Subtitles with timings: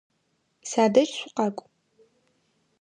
[0.69, 1.65] Садэжь шъукъакӏу!